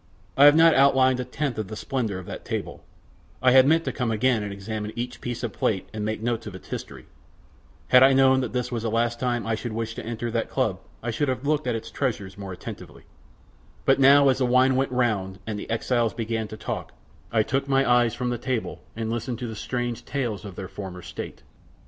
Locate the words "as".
14.29-14.39